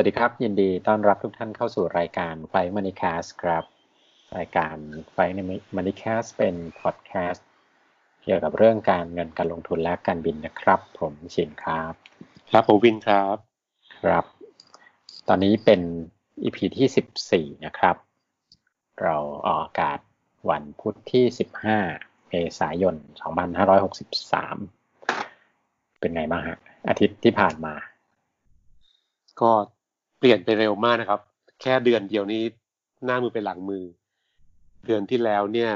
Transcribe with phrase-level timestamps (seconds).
[0.00, 3.64] วัสดีครับ ยินดีต้อนรับทุกท่านเข้าสู่รายการไฟมันิคาสครับ
[4.38, 4.76] รายการ
[5.12, 5.18] ไฟ
[5.76, 7.48] มันิคาสเป็นพอดแคสต์
[8.22, 11.92] เกี่ยวกับเรื่องการเงินการลงทุนและการบินนะครับ ผมชินครับ
[12.50, 13.36] ครับผมวินครับ
[14.00, 14.24] ครับ
[15.28, 15.80] ตอนนี้เป็น
[16.42, 17.96] EP ที่สิบสี่นะครับ
[19.02, 19.98] เราออกอากาศ
[20.50, 21.78] วันพุธที่สิบห้า
[22.28, 24.56] เมษายนสองพันห้าร้อยหกสิบสาม
[26.00, 27.74] เป็นไงบ้างฮะอาทิตย์ที่ผ่านมา
[29.42, 29.52] ก็
[30.18, 31.20] เปลี่ยนไปเร็วมากนะครับ
[31.62, 32.42] แค่เดือนเดียวนี้
[33.04, 33.82] หน้ามือเป็นหลังมือ
[34.86, 35.70] เดือนที่แล้วเนี่ย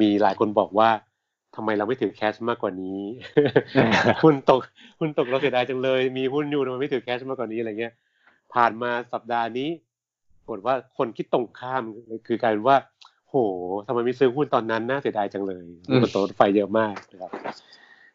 [0.00, 0.90] มีหลายคนบอกว่า
[1.56, 3.00] ทำไมเราไม่ถือแคชมากกว่านี้
[4.22, 4.60] หุ้นตก
[5.00, 7.94] หุ้นตกเราเสียดายจังเลย มีหุ้นอยู่ทำไมไม่ถือแคชมากกว่านี้อะไรเงี้ย
[8.54, 9.68] ผ่านมาสัปดาห์นี้
[10.40, 11.82] ปรากฏว่าคนคิดตรงข้าม
[12.26, 12.76] คือการว่า
[13.28, 13.34] โห
[13.86, 15.64] ทำไมไม่ซื้อหุ้นตอนนั้นน่าเสียดายจังเลย
[16.02, 17.32] มันโตไฟเยอะมากนะครับ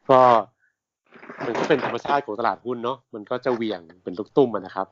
[0.10, 0.22] ก็
[1.46, 4.88] มันก็เป็นธรรมชาติของตลาดหุ้นเนาะมันก็จะเหวี่ยงเป็นลูกตุ้มนะครับ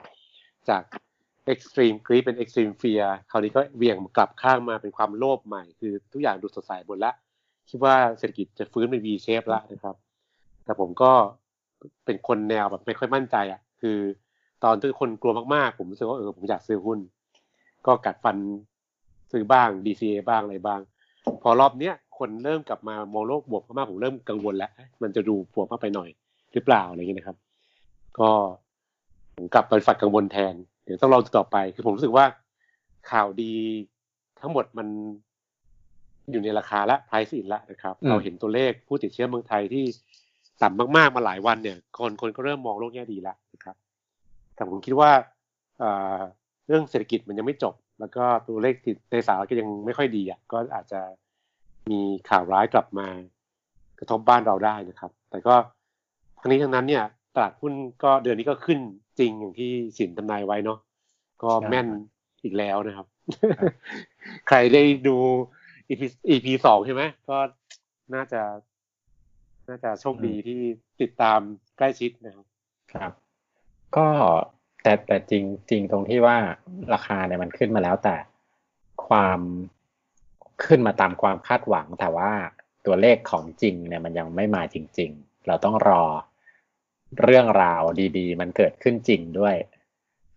[0.69, 0.83] จาก
[1.53, 7.15] extreme greed เป็น extreme fear คราวนี้ก็เหวี่ยงกลับข้างมาเป็นความโลภใหม่ คือทุกอย่างดูสดใสหมดแล้ว
[7.69, 9.95] คิดว่าเศรษฐกิจจะฟื้นเป็น V shape แล้วนะครับ
[10.65, 11.11] แต่ผมก็
[12.05, 13.97] เป็นคนแนวแบบไม่ค่อยมั่นใจอะ คือ
[14.63, 16.99] ตอนที่คนกลัวมากๆ ผมรู้สึกว่าเออผมอยากซื้อหุ้น
[17.87, 18.37] ก็กัดฟัน
[19.31, 20.81] ซื้อบ้าง DCA บ้างอะไรบ้าง
[21.41, 26.09] พอรอบเนี้ย คนเริ่มกลับมามองโลกบวกมากผมเริ่มกังวลแล้ว มันจะดูบวกมากไปหน่อย
[26.53, 27.37] หรือเปล่าอะไรเงี้ยนะครับ
[28.19, 28.29] ก็
[29.35, 32.25] ผมกลับไปฝัดกังวลแทน เดี๋ยวต้องรอต่อไปคือผมรู้สึกว่า
[33.11, 33.53] ข่าวดี
[34.39, 34.87] ทั้งหมดมัน
[36.31, 39.85] อยู่ในราคาละ price in ละนะครับ เราเห็นตัวเลขผู้ติดเชื้อเมืองไทยที่
[40.61, 43.75] ต่ำมากๆมาหลายวันเนี่ย คนคนก็เริ่มมองโลกแง่ดีแล้วนะครับ
[44.55, 45.11] แต่ผมคิดว่า
[46.67, 48.75] เรื่องเศรษฐกิจมันยังไม่จบ แล้วก็ตัวเลข
[49.11, 50.99] ในสหรัฐก็ยังไม่ค่อยดีอะก็อาจจะ
[51.91, 53.07] มีข่าวร้ายกลับมา
[53.99, 55.55] กระทบบ้านเราได้นะครับ แต่ก็
[56.41, 57.03] ทั้งนี้ทั้งนั้นเนี่ย
[57.35, 57.73] ตลาดหุ้น
[58.03, 58.79] ก็เดือนนี้ก็ขึ้น
[59.19, 60.79] จริงอย่างที่สินทำนายไว้เนาะ
[61.43, 61.87] ก็แม่น
[62.43, 63.07] อีกแล้วนะครับ
[64.47, 65.17] ใครได้ดู
[65.89, 67.37] EP EP สองใช่ไหมก็
[68.13, 68.41] น่าจะ
[69.69, 70.59] น่าจะโชคดีที่
[71.01, 71.39] ติดตาม
[71.77, 72.45] ใกล้ชิดนะครับ
[72.93, 73.11] ครับ
[73.97, 74.07] ก็
[74.83, 76.37] แต่แต่จริงจริงตรงที่ว่า
[76.93, 78.15] ราคาเนี่ยมันขึ้นมาแล้วแต่
[79.07, 79.39] ความ
[80.65, 82.31] ขึ้นมาตามความคาดหวัง แต่ว่า
[82.85, 86.03] ตัวเลขของจริงเนี่ยมันยังไม่มาจริง ๆ เราต้องรอ
[87.21, 87.81] เรื่องราว
[88.17, 89.55] ดี ๆ มันเกิดขึ้นจริงด้วย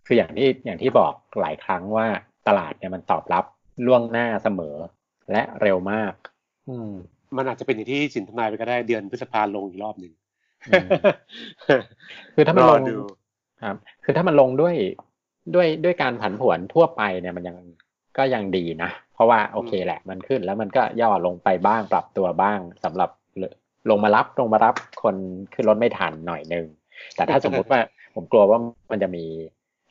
[0.05, 2.07] คืออย่างที่อย่างที่บอกหลายครั้งว่า
[2.47, 3.45] ตลาดเนี่ยมันตอบรับ
[3.85, 4.75] ล่วงหน้าเสมอ
[5.31, 6.13] และเร็วมาก
[6.69, 6.91] อืม
[7.37, 10.13] มันอาจจะเป็นอย่างที่สินทนายไปก็ได้เดือนพฤษภาลงอีกรอบหนึ่ง
[12.35, 12.81] คือถ้ามันลง
[13.63, 14.75] ครับ คือถ้ามันลงด้วย
[15.55, 17.57] ด้วยด้วยการผันผวนทั่วไปเนี่ยมันยัง
[18.17, 23.09] ก็ยังดีนะเพ ราะว่าโอเคแหละ มันขึ้นแล้วมันก็ย่อลงไปบ้างปรับตัวบ้างสำหรับ
[23.89, 25.15] ลงมารับลงมารับคน
[25.53, 26.65] ขึ้นรถไม่ทันหน่อยนึง
[27.15, 27.79] แต่ถ้าสมมุติว่า
[28.15, 28.59] ผมกลัวว่า
[28.91, 29.25] มันจะมี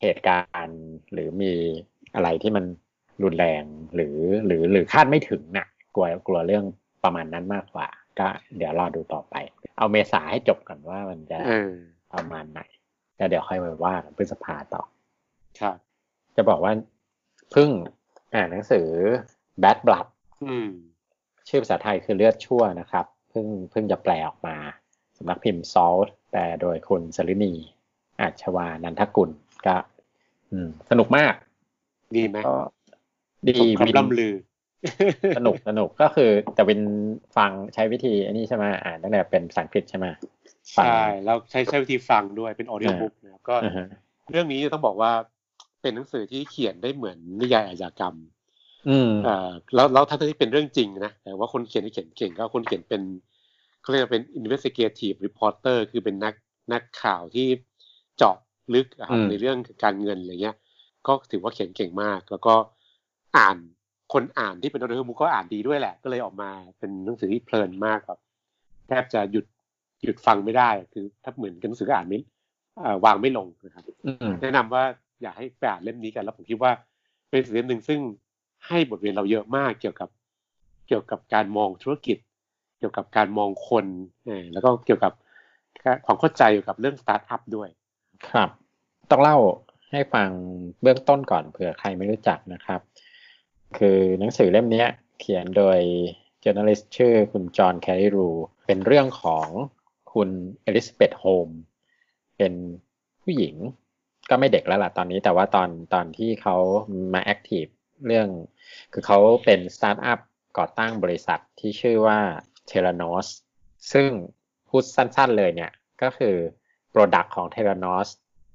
[0.01, 0.81] เหตุการณ์
[1.13, 1.53] หรือมี
[2.15, 2.65] อะไรที่มัน
[3.23, 3.63] รุนแรง
[3.95, 6.65] หรือหรือหรือคาดไม่ถึงนะ่ะ กลัวกลัวเรื่อง
[7.03, 7.87] ประมาณนั้นมากกว่า
[8.19, 8.27] ก็
[8.57, 9.35] เดี๋ยวรอดูต่อไป
[9.77, 11.39] เอาเมษาให้จบก่อนว่ามันจะ
[12.13, 12.61] ประมาณไหน
[13.17, 14.83] แล้วเดี๋ยวค่อยมาว่ากันพฤษภาต่อ
[15.59, 15.75] ครับ
[16.35, 16.73] จะบอกว่า
[17.51, 17.69] เพิ่ง
[18.33, 18.87] อ่านหนังสือ
[19.63, 20.07] Bad Blood
[21.49, 24.55] ชื่อภาษาไทยคือเลือดชั่วนะครับ เพิ่งเพิ่งจะแปลออกมา
[25.17, 27.53] สำนักพิมพ์ซอลต์แปลโดยคุณสลินี
[28.19, 29.29] อาชวานันทกุล
[29.67, 29.75] ก็
[30.89, 31.33] สนุกมาก
[32.15, 32.37] ดีไหม
[33.47, 34.35] ดีวินล่ำลือ
[35.37, 36.81] สนุกสนุกก็คือ แต่วิน
[37.37, 40.05] ฟังใช้วิธีอันนี้ใช่ไหมอ่านตั้งแต่เป็นภาษาอังกฤษใช่ไหม
[40.73, 43.55] ใช่แล้วใช้ใช้วิธีฟังด้วยเป็นออเดียบุ๊กนะก็
[44.31, 45.11] เรื่องนี้ต้องบอกว่า
[45.81, 48.15] เป็นหนังสือที่เขียนได้เหมือนนิยายอาชญากรรม
[48.89, 53.01] อืมอ่าแล้วแล้วทั้งที่เป็นเรื่องจริงนะแต่ว่าคนเขียนที่เขียนเก่งก็คนเขียนเป็น
[53.81, 56.33] เขาเรียกเป็น investigative reporter คือเป็นนัก
[56.73, 57.47] นักข่าวที่
[58.17, 58.35] เจาะ
[58.73, 58.87] ลึก
[59.29, 60.57] ในเรื่องการเงินอะไรเงี้ย
[61.07, 62.53] ก็ถือว่าเขียนเก่งมาก แล้วก็
[63.37, 63.57] อ่าน
[64.13, 68.19] คนอ่านที่เป็นออเดอร์มุกก็อ่านดีด้วยแหละ ก็เลยออกมาเป็นหนังสือที่เพลินมากครับ
[68.87, 69.45] แทบจะหยุด
[70.03, 72.19] หยุดฟังไม่ได้ คือถ้าเหมือนกับหนังสืออ่านไม่
[73.05, 73.83] วางไม่ลงนะครับ
[74.41, 74.83] แนะนำว่า
[75.21, 76.71] อยากให้ไปอ่านเล่มนี้กันแล้วผมคิดว่า
[77.29, 77.99] เป็นสือเล่มหนึ่งซึ่ง
[78.67, 80.09] ให้บทเรียนเราเยอะมากเกี่ยวกับ
[80.87, 82.17] เกี่ยวกับการมองธุรกิจ
[82.79, 83.85] เกี่ยวกับการมองคน
[84.53, 85.13] แล้วก็เกี่ยวกับ
[86.05, 87.69] ความเข้าใจเกี่ยวกับเรื่องสตาร์ทอัพด้วย
[88.29, 88.49] ครับ
[89.11, 89.37] ต้องเล่า
[89.91, 90.29] ให้ฟัง
[90.81, 92.81] เบื้องต้นก่อนเผื่อใครไม่รู้จักนะครับ
[93.77, 94.85] คือหนังสือเล่มนี้
[95.19, 95.79] เขียนโดย
[96.43, 98.29] journalist ชื่อคุณจอห์นแคริรู
[98.65, 99.47] เป็นเรื่องของ
[100.13, 100.29] คุณ
[100.61, 101.47] เอลิซาเบธโฮมส์
[102.37, 102.53] เป็น
[103.21, 103.55] ผู้หญิง
[104.29, 106.55] ก็ไม่เด็กแล้วล่ะตอนนี้ แต่ว่าตอนตอนที่เขา
[107.13, 107.65] มา active
[108.07, 108.27] เรื่อง
[108.93, 110.19] คือเขาเป็นสตาร์ทอัพ
[110.57, 112.19] ก่อตั้งบริษัทที่ชื่อว่า
[112.69, 113.27] t e r a n o s
[113.93, 114.09] ซึ่ง
[114.69, 115.71] พูดสั้นๆเลยเนี่ย
[116.01, 116.35] ก็คือ
[116.93, 118.07] Product ของ t e r a n o s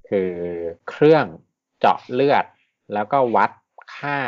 [0.08, 0.30] คือ
[0.88, 1.24] เครื่อง
[1.78, 2.44] เจาะเลือด
[2.94, 3.50] แล้วก็วัด
[3.96, 4.18] ค่า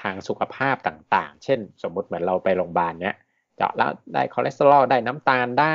[0.00, 3.14] ทางสุขภาพต่างๆ เช่นสมมุติเหมือนเราไปโรงพยาบาลเนี้ย
[3.56, 5.74] เจาะแล้วได้คอเลสเตอรอลได้น้ำตาลได้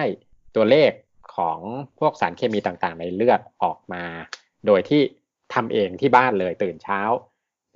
[0.55, 0.91] ตัวเลข
[1.35, 1.59] ของ
[1.99, 4.03] พวกสารเคมีต่างๆ ในเลือดออกมา
[4.65, 5.01] โดยที่
[5.53, 6.99] ทำเองที่บ้านเลยตื่นเช้า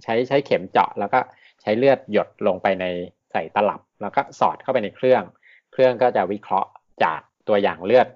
[0.03, 1.19] ใช้ใช้เข็มเจาะแล้วก็
[1.61, 2.85] ใช้เลือดหยดลงไปใน
[3.31, 5.23] ใส่ตลับ แล้วก็สอดเข้าไปในเครื่อง
[5.71, 6.69] เครื่องก็จะวิเคราะห์
[7.03, 8.07] จากตัวอย่างเลือด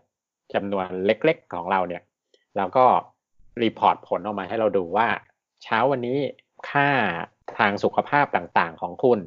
[0.53, 2.03] จำนวนเล็กๆของเราเนี่ย
[2.57, 2.85] แล้วก็
[3.63, 5.07] report ผลออกมาให้เราดูว่า
[5.63, 6.17] เช้าวันนี้
[6.69, 6.89] ค่า
[7.57, 9.19] ทางสุขภาพต่างๆ ของคุณ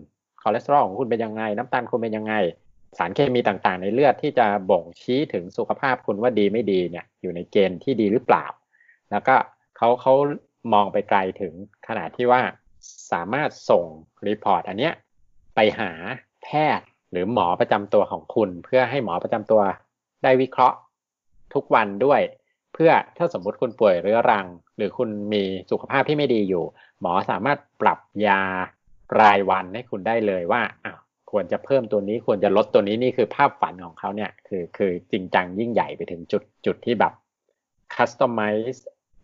[0.42, 2.34] คอเลสเตอรอลของคุณเป็นยังไง น้ำตาลคุณเป็นยังไง
[2.98, 8.44] สารเคมีต่างๆ ในเลือดที่จะบ่งชี้ถึงสุขภาพคุณว่าดีไม่ดีเนี่ยอยู่ในเกณฑ์ที่ดีหรือเปล่า
[9.10, 9.36] แล้วก็
[9.76, 10.14] เขาเขา
[10.72, 11.52] มองไปไกลถึง
[11.88, 12.42] ขนาดที่ว่า
[13.12, 13.84] สามารถส่ง
[14.28, 14.94] รีพอร์ตอันเนี้ย
[15.54, 15.90] ไปหา
[16.42, 19.62] แพทย์หรือหมอประจำตัวของคุณ เพื่อให้หมอประจำตัว
[20.22, 20.76] ได้วิเคราะห์
[21.54, 22.20] ทุกวันด้วย
[22.74, 24.46] เพื่อถ้าสมมุติคุณป่วยเรื้อรัง
[24.76, 26.64] หรือคุณมีสุขภาพที่ไม่ดีอยู่
[27.00, 28.40] หมอสามารถปรับยา
[29.20, 30.98] รายวันให้คุณได้เลยว่าอ้าว
[31.30, 37.12] ควรจะเพิ่มตัวนี้ควรจะลดตัวนี้นี่คือภาพฝันของเขาเนี่ยคือคือจริงจังยิ่งใหญ่ไปถึงจุดจุดที่แบบ
[37.94, 38.10] คัส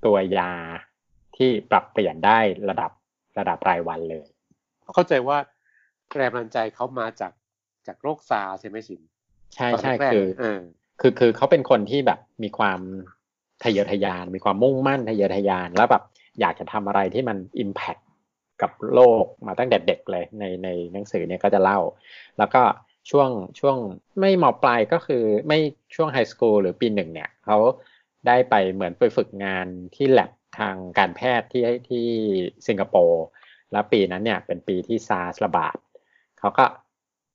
[0.04, 0.50] ตอมไมซ์ตัวยา
[1.36, 2.38] ที่ปรับเปลี่ยนได้
[2.70, 2.90] ระดับ
[3.38, 4.26] ระดับรายวันเลย
[4.94, 5.38] เข้าใจว่า
[6.16, 7.32] แรงบันดาลใจเขามาจาก
[7.86, 9.00] จากโรคซาใช่ไหมสิน
[9.54, 10.60] ใช่ใช่ตนแรกๆคือเออ
[11.00, 12.80] คือคือเขาเป็นคนที่แบบมีความ
[13.62, 16.02] ทะเยอทะยาน มีความมุ่งมั่นทะเยอทะยาน แล้วแบบ
[16.40, 17.96] อยากจะทำอะไรที่มันอิมแพ t
[18.62, 21.78] กับโลกมาตั้งแต่เด็กเลยในในหนังสือเนี่ยก็จะเล่า
[22.38, 22.62] แล้วก็
[23.10, 23.30] ช่วง
[23.60, 23.76] ช่วง
[24.20, 25.58] ไม่มปลายก็คือไม่
[25.94, 27.58] ช่วงไฮสคูลหรือปีหนึ่งเนี่ยเขา
[28.26, 32.06] ได้ไปเหมือนไปฝึกงานที่แลบทางการแพทย์ที่ที่
[32.66, 33.24] สิงคโปร์
[33.72, 35.76] แล้วปีนั้นเนี่ยเป็นปีที่ซาร์สระบาด
[36.38, 36.64] เขาก็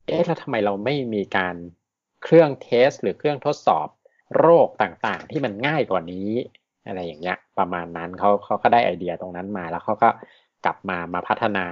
[0.06, 1.56] เอ๊ะแล้วทำไมเราไม่มีการ
[2.24, 3.88] เครื่องเทส หรือเครื่องทดสอบ
[4.38, 6.30] โรคต่างๆ ที่มันง่ายกว่านี้
[6.88, 10.10] อะไรอย่างเงี้ยประมาณนั้นเขาเขาก็ได้ไอเดียตรงนั้นมาแล้วเขาก็
[10.66, 11.66] กลับมามาพัฒนา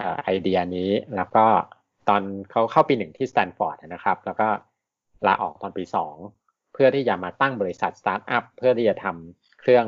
[0.00, 1.44] ไอเดียนี้แล้วก็
[2.08, 4.48] ตอนเขาเข้าปีหนึ่งที่สแตนฟอร์ดนะครับ แล้วก็
[5.26, 6.16] ลาออกตอนปีสอง
[6.72, 9.86] เพื่อที่จะมาตั้งบริษัทสตาร์ทอัพเพื่อที่จะทำเครื่อง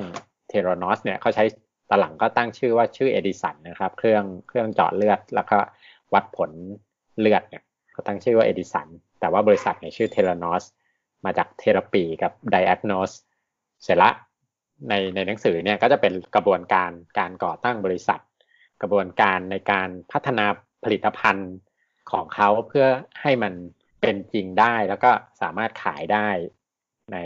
[0.48, 1.44] Theranos เนี่ยเขาใช้
[1.90, 5.58] ตหลังก็ตั้งชื่อว่าชื่อเอดิสันนะครับ เครื่องเครื่องเจาะเลือด แล้วก็
[6.14, 6.50] วัดผล
[7.20, 8.88] เลือดเนี่ยเขาตั้งชื่อว่าเอดิสัน
[9.20, 10.64] แต่ว่าบริษัทเนี่ยชื่อเทโรนอส
[11.24, 13.10] มาจากเทราปีกับไดแอ g โนส
[13.82, 14.10] เสร็จละ
[14.88, 18.20] ในในหนังสือเนี่ยก็จะเป็นกระบวนการการก่อตั้งบริษัท
[18.82, 20.46] กระบวนการในการพัฒนา
[20.84, 21.52] ผลิตภัณฑ์
[22.10, 22.86] ของเขาเพื่อ
[23.22, 23.52] ให้มัน
[24.00, 25.10] เป็นจริงได้แล้วก็
[25.40, 26.28] สามารถขายได้
[27.12, 27.18] ใน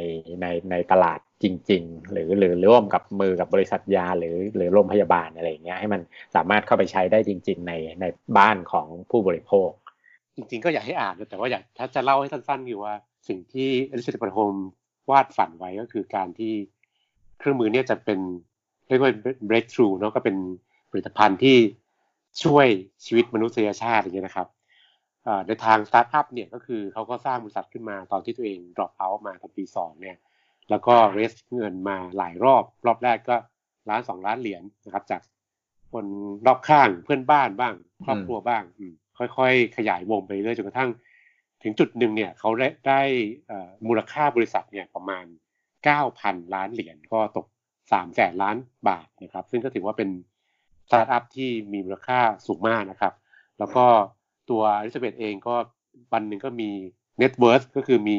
[0.42, 6.00] ในในตลาดจริง ๆ หรือหรือร่วมกับมือกับบริษัทยาหรือหรือโรงพยาบาลอะไรอย่างเงี้ยให้มัน
[6.34, 8.04] สามารถเข้าไปใช้ได้จริง ๆ ในใน
[8.38, 9.70] บ้านของผู้บริโภค
[10.36, 12.94] จริง ๆ ก็อยากให้อ่านนะแต่ว่าอยากถ้าจะเล่าให้สั้นๆคือว่า
[13.28, 14.54] สิ่งที่อลิซาเบธโฮม
[15.10, 16.52] วาดฝันไว้ก็คือการที่
[17.38, 18.20] เครื่องมือเนี่ยจะเป็น
[18.88, 19.12] เรียกว่า
[19.48, 20.36] breakthrough เนาะก็เป็น
[20.90, 21.56] ผลิตภัณฑ์ที่
[22.44, 22.66] ช่วย
[23.04, 24.48] ชีวิตมนุษยชาติอย่างเงี้ยนะครับ
[25.46, 30.16] ในทางสตาร์ทอัพเนี่ยก็คือเขาก็สร้างบริษัทขึ้นมาตอนที่ตัวเอง drop out มาตอนปีสองเนี่ย
[30.70, 33.36] แล้วก็ raise เงินมาหลายรอบ รอบแรกก็
[33.88, 35.20] ล้านสองล้านเหรียญนะครับ จาก
[35.92, 36.06] คน
[36.46, 38.62] รอบข้างเพื่อนบ้านบ้าง ครอบครัวบ้าง
[39.18, 40.90] ค่อยๆ ขยายวงไปเรื่อยจนกระทั่ง
[41.62, 43.00] ถึงจุดหนึ่งเนี่ยเขาได้ได้
[43.86, 45.24] มูลค่าบริษัทเนี่ยประมาณ
[45.88, 47.46] 9,000 ล้านเหรียญก็ตก
[47.80, 48.56] 3แสนล้าน
[48.88, 50.10] บาทนะครับ ซึ่งก็ถือว่าเป็น
[50.88, 53.14] สตาร์ทอัพที่มีมูลค่าสูงมากนะครับ
[53.58, 53.86] แล้วก็
[54.50, 55.54] ตัวอลิซาเบธเองก็
[56.12, 56.70] วันหนึ่งก็มี
[57.18, 58.16] net worth ก็คือมี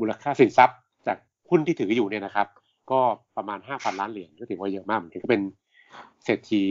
[0.00, 1.18] มูลค่าสินทรัพย์ จาก
[1.50, 2.46] หุ้นที่ถืออยู่เนี่ยนะครับ
[2.90, 3.00] ก็
[3.36, 5.42] ประมาณ 5,000 ล้านเหรียญก็ถือว่าเยอะมากเหมือนกันก็เป็น
[6.24, 6.64] เศรษฐี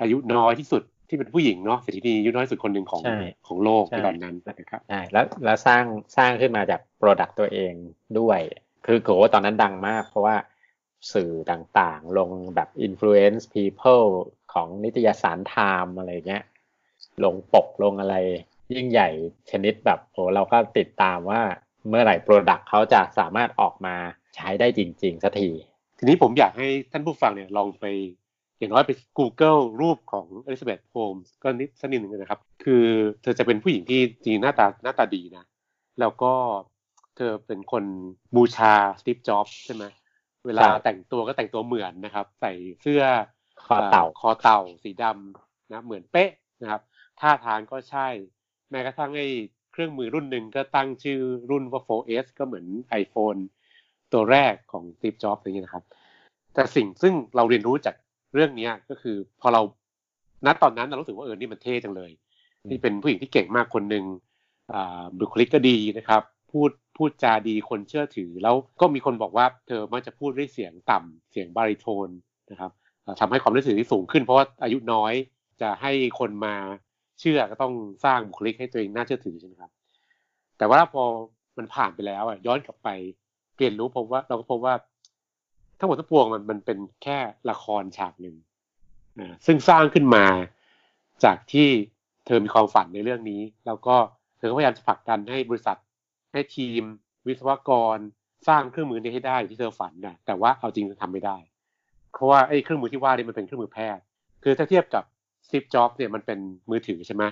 [0.00, 5.84] อายุน้อยที่สุดที่เป็นผู้หญิงเนาะเศรษฐีนีอายุน้อยที่สุดคนหนึ่งของใช่ของโลกใช่ในตอนนั้นนะครับใช่แล้วแล้วสร้าง
[6.16, 7.72] สร้างขึ้นมาจาก product ตัวเอง
[8.18, 8.40] ด้วย
[8.86, 10.36] คือโหตอนนั้นดังมาก เพราะว่า
[11.12, 14.08] สื่อต่างๆ ลงแบบ influence people
[14.52, 15.54] ของนิตยสารไท
[15.84, 16.44] ม์อะไรเงี้ย
[17.24, 18.16] ลงปกลงอะไร
[18.74, 19.08] ยิ่งใหญ่
[19.50, 21.40] ชนิดแบบโหเราก็ติดตามว่า
[21.88, 23.94] เมื่อไหร่ product เขาจะสามารถออกมา
[24.34, 25.50] ใช้ได้จริงๆสักที
[25.98, 27.84] ทีนี้ผมอยากให้ท่านผู้ฟังเนี่ยลองไป
[28.58, 32.84] อย่างน้อยไป Google รูปของอลิซาเบธโฮมส์ก็นิดสักนิดหนึ่งนะครับ คือ
[33.22, 35.44] เธอจะเป็นผู้หญิงที่จริงๆหน้าตาหน้าตาดีนะ
[36.00, 36.32] แล้วก็
[37.16, 37.84] เธอเป็นคน
[38.36, 39.84] บูชาสตีฟจ็อบส์ใช่ไหม
[40.46, 43.02] เวลาครับแต่งตัวก็แต่งตัวเหมือนนะครับ ใส่เสื้อ
[43.66, 46.30] คอเต่าคอเต่าสีดำนะเหมือนเป๊ะ
[46.62, 46.82] นะครับ
[47.20, 48.08] ท่าทางก็ใช่
[48.70, 49.28] แม้กระทั่งไอ้
[49.72, 51.18] เครื่องมือรุ่นหนึ่งก็ตั้งชื่อ
[51.50, 52.66] รุ่นว่า 4S ก็เหมือน
[53.02, 53.40] iPhone
[54.12, 55.84] ตัวแรกของ Steve Jobs อย่างนี้ยนะครับ
[56.54, 57.94] แต่สิ่งซึ่งเราเรียนรู้จาก
[58.34, 59.62] เรื่องนี้ก็คือพอเรา
[60.46, 62.10] ณตอนนั้นเรารู้สึกว่าเออนี่มันเท่จังเลย
[62.70, 64.04] นี่เป็นผู้หญิงที่เก่งมากคนหนึ่ง
[64.72, 66.22] อ่าบุคลิกก็ดีนะครับ
[66.52, 72.08] พูดพูดจาดีคนเชื่อถือ แล้วก็มีคนบอกว่าเธอมักจะพูดด้วยเสียงต่ำเสียงบาริโทน
[72.50, 72.70] นะครับ
[73.20, 75.12] ทำให้ความรู้สึกที่สูงขึ้นเพราะว่าอายุน้อย
[75.60, 76.56] จะให้คนมา
[77.20, 77.72] เชื่อก็ต้อง
[78.04, 79.70] สร้างบุคลิกให้ตัวเองน่าเชื่อถือใช่ไหมครับ
[80.58, 81.02] แต่ว่าพอ
[81.58, 82.88] มันผ่านไปแล้วอะย้อนกลับไป
[83.54, 84.74] เปลี่ยนรู้พบว่าเราก็พบว่า
[85.78, 87.18] ทั้งหมดทั้งปวงมันมันเป็นแค่
[87.50, 88.36] ละครฉากหนึ่ง
[89.20, 90.24] นะซึ่งสร้างขึ้นมา
[91.24, 91.68] จากที่
[92.26, 93.96] เธอมีความฝันในเรื่องนี้ แล้วก็
[94.38, 95.78] เธอก็พยายามจะผลักดันให้บริษัท
[96.32, 96.82] ให้ทีม
[97.26, 97.98] วิศวกร
[98.48, 101.38] สร้างเครื่องมือนี้ให้ได้ที่เธอฝันนะแต่ว่าเอาจริงทำไม่ได้
[102.12, 104.02] เพราะว่าไอ้เครื่องมือที่ว่านี่มันเป็นเครื่องมือแพทย์
[104.44, 105.04] คือถ้าเทียบกับ
[105.50, 106.38] ซิปจ็อบเนี่ยมันเป็น
[106.70, 107.24] มือถือใช่ไหม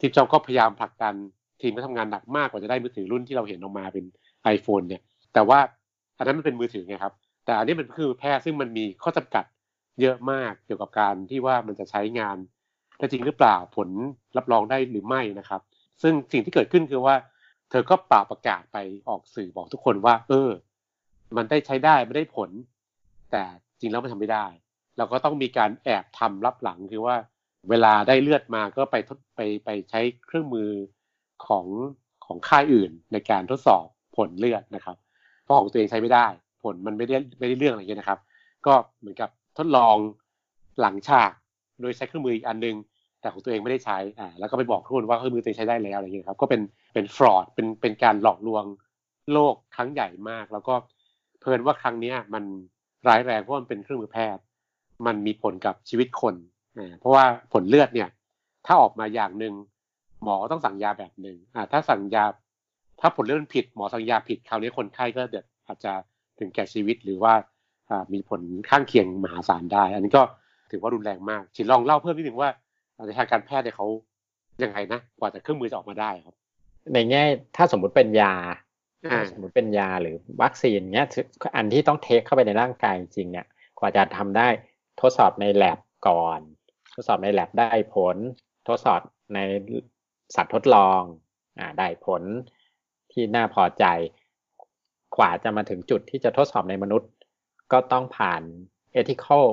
[0.00, 1.14] ซิปจ็อบก็พยายามผลักดัน
[1.60, 4.04] ทีมก็ทำงานหนักมากกว่าจะได้มือถือรุ่นที่เราเห็นออกมาเป็น
[4.54, 5.02] iPhone เนี่ย
[5.34, 5.58] แต่ว่า
[6.18, 9.44] อันนั้นมันเป็นมือถือไงครับ แต่อันนี้มันคือแพทย์ซึ่งมันมีข้อจำกัด
[10.00, 12.36] เยอะมากเกี่ยวกับการที่ว่ามันจะใช้งาน
[12.98, 13.88] ได้จริงหรือเปล่าผล
[14.36, 15.60] รับรองได้หรือไม่นะครับ
[16.02, 17.14] ซึ่งสิ่งที่เกิดขึ้นคือว่า
[17.70, 18.76] เธอก็ปราประกาศไป
[19.08, 20.50] ออกสื่อบอกทุกคนว่า เออ
[21.36, 22.50] มันได้ใช้ได้ไม่ได้ผล
[23.32, 23.44] แต่
[23.80, 24.46] จริงแล้วมันทำไม่ได้
[24.98, 27.16] เราก็ต้องมีการแอบทำรับหลังคือว่า
[27.70, 30.70] เวลาได้เลือดมาก็ไปทดไปไปใช้เครื่องมือ
[31.46, 31.66] ของ
[32.26, 33.84] ของค่ายอื่นในการทดสอบ
[34.16, 34.96] ผลเลือดนะครับ
[35.42, 36.26] เพราะของตัวเองใช้ไม่ได้
[36.62, 38.20] ผลมันไม่ได้ไม่ได้เรื่องอะไรเงี้ยนะครับ
[38.66, 39.96] ก็เหมือนกับทดลอง
[40.80, 41.30] หลังฉาก
[41.80, 42.76] โดยใช้เครื่องมืออีกอันนึง
[43.20, 46.60] แต่ของตัวเองไม่ได้ใช้อ่าแล้วก็ไปบอกทุกคนว่าเครื่องมือตัวเองใช้ได้แล้วอะไรเงี้ยครับก็เป็น
[46.94, 48.64] เป็นฟรอดเป็นเป็นการหลอกลวง
[49.32, 50.74] โลกครั้งใหญ่มาก แล้วก็
[51.40, 52.44] เพลินว่าครั้งเนี้ยมัน
[53.08, 54.42] ร้ายแรงเพราะมันเป็นเครื่องมือแพทย์
[55.06, 56.34] มันมีผลกับชีวิตคน
[57.00, 58.08] เพราะว่าผลเลือดเนี่ย
[58.66, 59.54] ถ้าออกมาอย่างหนึ่ง
[60.22, 62.24] หมอต้องสั่งยาแบบหนึ่งอ่าถ้าสั่งยา
[63.00, 65.92] ถ้าผลเลือดผิดหมอสั่งยาผิดคราวนี้คนไข้ก็เดือดอาจจะ
[66.38, 67.34] ถึงแก่ชีวิตหรือว่า
[68.14, 70.22] มีผลข้างเคียงมหาศาลได้ อันนี้ก็
[70.70, 72.50] ถือว่ารุนแรงมากฉินลองเล่าเพิ่มนิดนึงว่า
[73.06, 73.86] ในทางการแพทย์เนี่ยเขา
[74.62, 76.34] ยังไงนะกว่าจะเครื่องมือจะออกมาได้ครับ
[76.94, 77.22] ในแง่
[77.56, 78.34] ถ้าสมมุติเป็นยา
[79.32, 81.06] สมมติเป็นยาหรือวัคซีนเนี้ย
[81.56, 83.46] อันที่ต้องเทคเข้าไปในร่างกายจริงเนี่ย
[83.78, 84.48] กว่าจะทำได้
[85.00, 85.78] ทดสอบในแ a บ
[86.08, 86.40] ก่อน
[86.96, 88.16] ทดสอบในแ a บได้ผล
[88.68, 89.00] ทดสอบ
[89.34, 89.38] ใน
[90.36, 91.00] สัตว์ทดลอง
[91.58, 92.22] อ่าได้ผล
[93.12, 93.84] ที่น่าพอใจ
[95.16, 97.10] กว่าจะมาถึงจุดที่จะทดสอบในมนุษย์
[97.72, 98.42] ก็ต้องผ่าน
[99.00, 99.44] ethical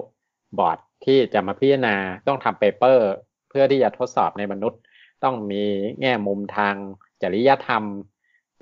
[0.57, 1.95] board ที่จะมาพิจารณา
[2.27, 3.09] ต้องทำ paper
[3.49, 4.79] เพื่อที่จะทดสอบในมนุษย์
[5.23, 5.65] ต้องมี
[6.01, 6.75] แง่มุมทาง
[7.21, 7.83] จริยธรรม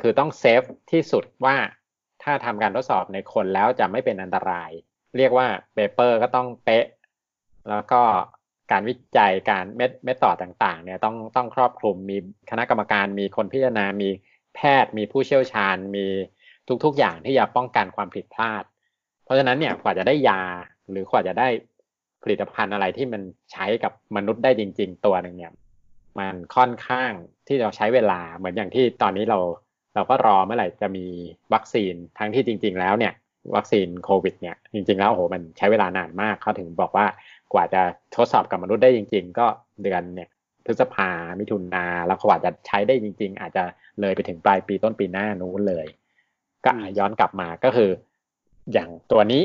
[0.01, 1.55] คือต้อง safe ที่สุดว่า
[2.23, 4.71] ถ้าทำการทดสอบในคนแล้วจะไม่เป็นอันตราย
[5.17, 6.85] เรียกว่า paper ก็ต้องเป๊ะ
[7.69, 8.01] แล้วก็
[8.71, 12.17] การวิจัยการ method method ต่างๆเนี่ยต้องต้องครอบคลุมมี
[12.49, 14.09] คณะกรรมการมีคนพิจารณา มี
[14.55, 16.07] แพทย์ มีผู้เชี่ยวชาญ มี
[16.83, 18.63] ทุกๆอย่างที่จะป้องกันความผิดพลาด
[19.23, 20.41] เพราะฉะนั้นเนี่ยกว่าจะได้ยา
[20.89, 21.47] หรือกว่าจะได้
[22.23, 25.51] ผลิตภัณฑ์อะไรที่มันใช้กับมนุษย์ได้จริง ๆ ตัวหนึ่งเนี่ย
[26.19, 27.11] มันค่อนข้าง
[27.47, 29.39] ที่จะใช้เวลาเหมือนอย่างที่ตอนนี้เรา
[29.95, 31.05] เราก็รอเมื่อไหร่จะมี
[31.53, 33.13] วัคซีนทั้งที่จริง ๆ แล้วเนี่ย
[33.55, 37.05] วัคซีนโควิดเนี่ยจริง ๆ แล้วโอ้โหมันใช้เวลานานมากเขาถึงบอกว่า
[37.53, 37.81] กว่าจะ
[38.15, 39.47] ทดสอบกับมนุษย์ได้จริง ๆ ก็
[39.83, 40.29] เดือนเนี่ย
[40.65, 43.63] พฤษภามิถุนาแล้วกว่าจะใช้ได้จริง ๆ อาจจะ
[44.01, 45.85] เลยไปถึงปลายปีต้นปีหน้านู้นเลย
[46.65, 47.89] ก็ย้อนกลับมาก็คือ
[48.73, 49.41] อย่างตัวนี้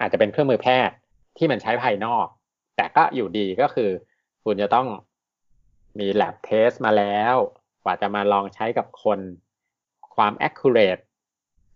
[0.00, 0.96] อาจจะเป็นเครื่องมือแพทย์
[1.36, 2.26] ที่มันใช้ภายนอก
[2.76, 3.90] แต่ก็อยู่ดีก็คือ
[4.44, 4.86] คุณจะต้อง
[5.98, 7.34] มี lab test มาแล้ว
[7.84, 9.18] กว่าจะมาลองใช้กับคน
[10.16, 11.02] ความ accurate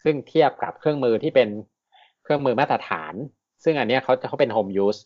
[0.02, 1.48] ซึ่งเทียบกับเครื่องมือที่เป็น
[2.22, 3.14] เครื่องมือมาตรฐาน
[3.64, 5.00] ซึ่งอันนี้เขาจะเขาเป็น home use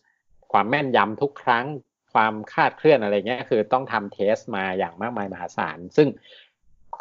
[0.51, 1.65] ความแม่นยำทุกครั้ง
[2.13, 6.07] ความคาดเคลื่อนอะไรเงี้ยคือต้องทำเทสมาอย่างมากมายมหาศาล ซึ่ง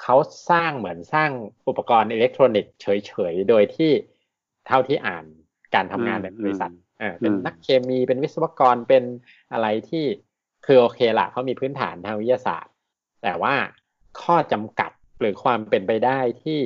[0.03, 0.17] เขา
[0.51, 1.31] สร้างเหมือนสร้าง
[1.69, 3.93] อุปกรณ์อิเล็กทรอนิกส์เฉยๆ โดยที่
[4.67, 5.25] เท่าที่อ่าน
[5.75, 6.73] การทำงานในบริษัท
[7.21, 9.05] เป็นนักเคมีเป็นวิศวกรเป็น
[9.53, 10.05] อะไรที่
[10.67, 12.73] คือโอเคละเขามีพื้นฐานทางวิทยาศาสตร์
[13.23, 13.55] แต่ว่า
[14.23, 16.61] ข้อจำกัดหรือความเป็นไปได้ที่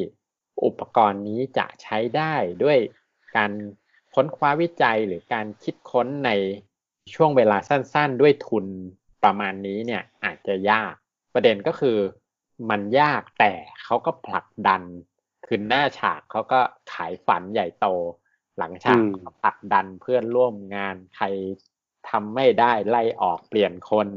[0.65, 2.35] อุปกรณ์นี้จะใช้ได้
[2.65, 2.79] ด้วย
[3.37, 3.51] การ
[4.15, 6.31] ค้นคว้าวิจัยหรือการคิดค้นใน
[7.15, 8.67] ช่วงเวลาสั้นๆ ด้วยทุน
[9.25, 10.95] ประมาณนี้เนี่ยอาจจะยาก
[11.35, 11.99] ประเด็นก็คือ
[12.71, 13.53] มันยากแต่
[13.83, 14.83] เขาก็ผลักดัน
[15.47, 16.61] คือหน้าฉากเขาก็
[16.93, 17.87] ขายฝันใหญ่โต
[18.59, 19.03] หลังฉาก
[19.43, 21.27] ผลักดันเพื่อนร่วมงานใคร
[22.09, 24.09] ทำไม่ได้ไล่ออกเปลี่ยนคน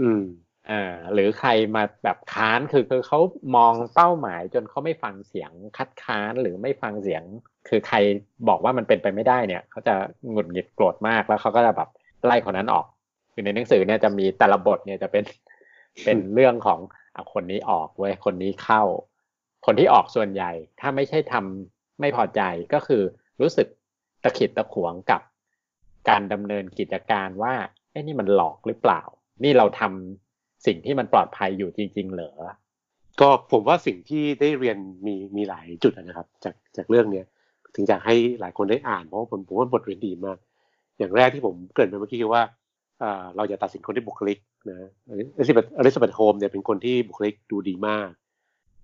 [0.00, 0.22] อืม
[0.70, 3.20] อ่าหรือใครมาแบบค้านคือคือเขา
[3.56, 7.22] มองเป้าหมายจนเขาไม่ฟังเสียงคัดค้านหรือไม่ฟังเสียง
[7.68, 7.96] คือใคร
[8.48, 9.94] บอกว่ามันเป็นไปไม่ได้เนี่ยเขาจะ
[10.30, 11.88] หงุดหงิดโกรธมากแล้วเขาก็จะแบบ
[12.26, 12.86] ไล่คนนั้นออก
[13.32, 15.24] คือในหนังสือเนี่ยจะมีแต่ละบทเนี่ยจะเป็น
[16.04, 16.80] เป็นเรื่องของ
[17.16, 18.82] อคนนี้ออกเว้ยคนนี้เข้า
[19.66, 20.50] คนที่ออกส่วนใหญ่
[20.80, 22.40] ถ้าไม่ใช่ทำไม่พอใจ
[22.72, 23.02] ก็คือ
[23.40, 23.66] รู้สึก
[24.22, 25.20] ตะขิดตะขวงกับ
[26.08, 27.54] การดำเนินกิจการว่า
[27.92, 29.02] ไอ้นี่มันหลอกหรือเปล่า
[29.44, 32.32] นี่เราทำสิ่งที่มันปลอดภัยอยู่จริง ๆ เหรอ
[33.20, 37.26] ก็ผมว่าสิ่งที่ได้เรียนมีมีหลายจุดนะครับ จากจากเรื่องเนี้ย
[37.74, 40.38] ถึงจะให้หลายคนได้อ่านเพราะผมผมว่าบทเรียนดีมาก
[41.02, 42.42] อย่างแรกที่ผมเกริ่นไปเมื่อกี้คือว่า
[43.36, 44.38] เราอย่าตัดสินคนที่บุคลิก
[44.70, 48.10] นะอลิซาเบธอลิซาเบธโฮมเนี่ยเป็นคนที่บุคลิกดูดีมาก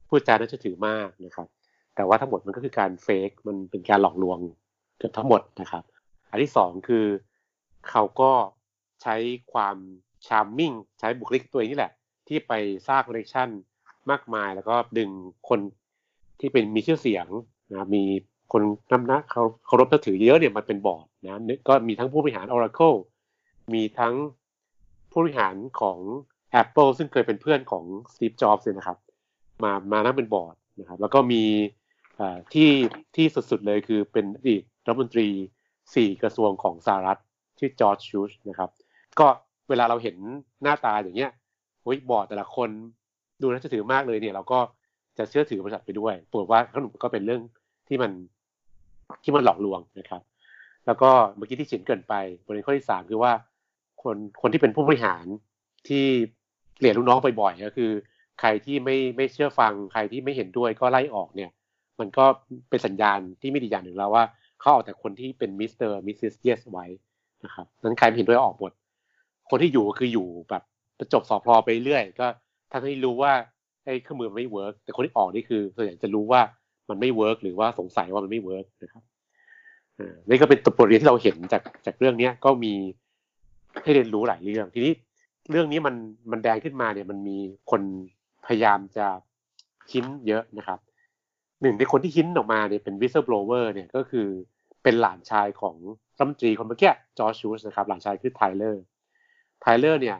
[0.08, 1.48] พูดจาน่าเชื่อถือมากนะครับ
[1.96, 4.38] แต่ว่าทั้งหมดมันก็คือการ fake มันเป็นการหลอกลวง
[4.98, 5.82] เกือบทั้งหมดนะครับ
[6.30, 7.04] อันที่สองคือ
[7.90, 8.32] เขาก็
[9.02, 9.16] ใช้
[9.52, 9.76] ความ
[10.26, 11.92] charming ใช้บุคลิกตัวเองนี่แหละ
[12.28, 12.52] ที่ไป
[12.88, 13.48] สร้าง connection
[14.10, 15.10] มากมาย แล้วก็ดึง
[15.48, 15.60] คน
[16.40, 17.26] ที่เป็นมีชื่อเสียง
[17.70, 18.04] นะมี
[18.52, 18.62] คน
[18.92, 22.98] น้ำนักเขาเคารพถือเยอะเนี่ยมันเป็นบอร์ดนะก็มีทั้งผู้บริหาร Oracle
[23.74, 24.14] มีทั้ง
[25.10, 25.98] ผู้บริหารของ
[26.62, 28.98] Apple ซึ่งเคยเป็นเพื่อนของ Steve Jobs เลยนะครับ
[29.64, 31.42] มามานั่งเป็นบอร์ดนะครับแล้วก็มี
[32.54, 32.70] ที่
[33.16, 35.28] ที่สุดๆเลยคือเป็นอดีตรัฐมนตรี
[35.94, 37.20] สี่กระทรวงของสหรัฐ
[37.58, 38.70] ชื่อจอร์จชูชนะครับ
[39.18, 39.26] ก็
[39.68, 40.16] เวลาเราเห็น
[40.62, 41.30] หน้าตาอย่างเงี้ย
[41.82, 42.70] โอ้ยบอร์ดแต่ละคน
[43.42, 44.58] ดูน่าจะถือมากเลยเนี่ย เราก็
[45.18, 47.42] จะเชื่อถือบริษัทไปด้วยปวดว่าขนมก็เป็นเรื่อง
[47.88, 48.10] ที่มัน
[49.22, 50.22] ที่มันหลอกลวงนะครับ
[50.86, 52.14] แล้วก็เมื่อกี้ที่ฉินเกินไป
[52.46, 53.32] บริเวณข้อที่สามคือว่า
[54.02, 55.26] คนคนที่เป็นผู้บริหาร
[55.88, 56.04] ที่
[56.76, 57.90] เปลี่ยนลูกน้องไปบ่อยก็คือ
[58.40, 61.50] ใครที่ไม่ไม่เชื่อฟังใครที่ไม่เห็นด้วยก็ไล่ออกเนี่ย
[62.00, 62.24] มันก็
[62.70, 64.24] เป็นสัญญาณที่ไม่ดีอย่างหนึ่งแล้วว่า
[64.60, 66.86] เขาเอาแต่คนที่เป็น Mister Missis Yes ไว้
[67.44, 68.72] นะครับนั้นใครไม่เห็นด้วยออกหมด
[69.50, 70.62] คนที่อยู่ก็คืออยู่แบบประ
[71.12, 72.26] จบสอพลอไปเรื่อยก็
[72.72, 73.32] ทั้งที่รู้ว่า
[73.84, 76.40] ไอ้เครื่องมือมันไม่ work แต่คนที่ออกนี่คือส่วนใหญ่จะรู้ว่า
[76.90, 79.02] มันไม่ work หรือว่าสงสัยว่ามันไม่ work นะครับ
[79.98, 82.72] อ่านี่ก็เป็นตัวบทเรียนที่เราเห็นจากจากเรื่องเนี้ยก็มี
[83.82, 84.92] ให้เรียนรู้หลายเรื่อง ทีนี้
[85.50, 85.94] เรื่องนี้มัน
[86.30, 87.38] มันแดงขึ้นมาเนี่ยมันมี
[87.70, 87.82] คน
[88.46, 89.06] พยายามจะ
[89.90, 90.78] ดิ้นเยอะนะครับ
[91.62, 94.26] หนึ่งในคนที่ดิ้นออกมาเนี่ยเป็น whistleblower เนี่ยก็คือ
[94.82, 95.76] เป็นหลานชายของ
[96.18, 98.82] รัฐมนตรีคนเมื่อกี้จอร์ชูสนะครับ หลานชายคือไทเลอร์
[99.60, 100.16] ไทเลอร์เนี่ย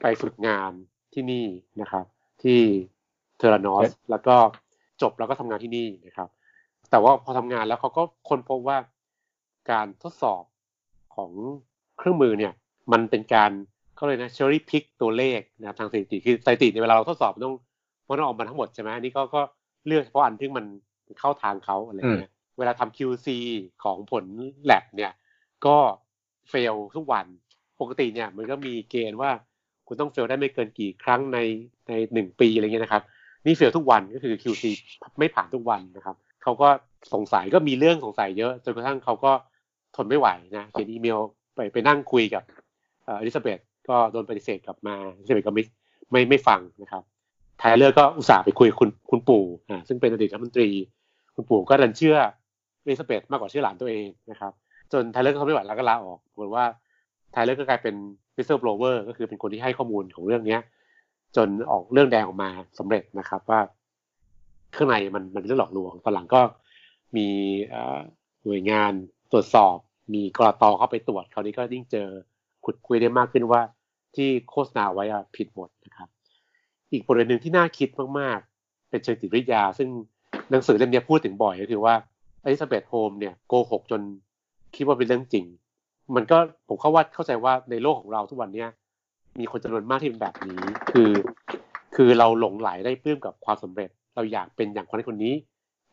[0.00, 0.72] ไปฝึกงาน
[1.12, 1.46] ที่นี่
[1.80, 2.04] นะครับ
[2.42, 2.60] ที่
[3.38, 4.36] Theranos แล้วก็
[5.02, 6.28] จบแล้วก็ทำงานที่นี่นะครับ
[6.90, 8.78] แต่ว่าพอทำงานแล้วเขาก็ค้นพบว่า
[9.70, 10.42] การทดสอบ
[11.14, 11.30] ของ
[11.98, 12.52] เครื่องมือเนี่ย
[12.92, 13.50] มันเป็นการ
[13.96, 17.54] เขาเรียกนะ cherry pick ตัวเลขนะทางสถิติคือสถิติในเวลาเราทดสอบต้อง
[18.08, 19.40] มันต้องออกมาทั้งหมดใช่ไหมนี่ก็ก็
[19.86, 20.64] เลือกเฉพาะอันที่มัน
[21.20, 23.28] เข้าทางเขาอะไรเงี้ยเวลาทำ QC
[23.84, 24.24] ของผล
[24.70, 25.12] lab เนี่ย
[25.66, 25.76] ก็
[26.48, 27.26] เฟลทุกวัน
[27.80, 29.30] ปกติเนี่ยมันก็มีเกณฑ์ว่า
[29.86, 31.38] คุณต้องเฟลได้ไม่เกินกี่ครั้งใน
[31.88, 33.02] ในหนึ่งปีอะไรเงี้ยนะครับ
[33.46, 34.64] นี่เฟลทุกวันก็คือ QC
[35.18, 36.68] ไม่ผ่านทุกวันนะครับเขาก็
[37.14, 39.32] สงสัยก็มีเรื่องสงสัยเยอะ จนกระทั่งเขาก็
[39.96, 41.18] ทนไม่ไหวนะเขียนอีเมล
[41.54, 42.42] ไปไปนั่งคุยกับ
[43.08, 45.62] อลิซาเบธก็โดนปฏิเสธกลับมาอลิซาเบธก็ไม่
[46.10, 47.02] ไม่ไม่ฟังนะครับ
[47.58, 50.68] ไทเลอร์ก็อุตส่าห์ไปคุยคุณคุณปู่อ่าซึ่งเป็นอดีตรัฐมนตรี
[51.34, 52.16] คุณปู่ก็ดันเชื่อ
[52.84, 54.52] อลิซาเบธมากกว่าเชื่อหลานตัวเองนะครับ
[54.92, 56.64] จนไทเลอร์ก็ทนไม่ไหวแล้วก็ลาออกปรากฏว่า
[57.32, 57.94] ไทเลอร์ก็กลายเป็น
[58.36, 60.60] whistleblower ก็คือเป็นคนที่ให้ข้อมูลของเรื่องเนี้ย
[61.36, 63.60] จนออกเรื่องแดงออกมาสำเร็จนะครับว่า
[64.76, 66.40] ข้างในมันมันเรื่องหลอกลวงตอนหลังก็
[67.16, 67.28] มี
[68.44, 68.92] หน่วยงาน
[69.32, 69.76] ตรวจสอบ
[70.14, 72.08] มีกรตเข้าไปตรวจคราวนี้ก็ยิ่งเจอ
[72.64, 73.60] ขุดคุยได้มากขึ้นว่า
[74.16, 75.04] ที่โฆษณาไว้
[75.36, 76.08] ผิดหมดนะครับ
[76.92, 79.88] อีกประเด็นหนึ่งที่น่าคิดมากๆ เป็นเชิงจิตวิทยา ซึ่ง
[80.50, 81.94] หนังสือเล่มนี้พูดถึงบ่อยก็คือว่า
[82.42, 84.00] อลิซาเบธโฮมเนี่ยโกหกจน
[84.76, 85.44] คิดว่าเป็นเรื่องจริง
[86.14, 88.68] มันก็ผมเข้าว่าเข้าใจว่าในโลกของเราทุกวันเนี้ย
[89.40, 90.60] มีคนจำนวนมากที่เป็นแบบนี้
[90.92, 91.10] คือ
[91.96, 95.34] คือเราหลงไหลได้ปลื้มกับความสำเร็จ เราอยากเป็นอย่างคนคนนี้